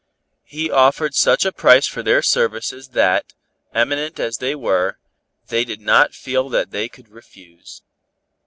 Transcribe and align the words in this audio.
He 0.47 0.71
offered 0.71 1.13
such 1.13 1.45
a 1.45 1.51
price 1.51 1.85
for 1.85 2.01
their 2.01 2.23
services 2.23 2.87
that, 2.93 3.35
eminent 3.71 4.19
as 4.19 4.39
they 4.39 4.55
were, 4.55 4.97
they 5.49 5.63
did 5.63 5.79
not 5.79 6.15
feel 6.15 6.49
that 6.49 6.71
they 6.71 6.89
could 6.89 7.09
refuse. 7.09 7.83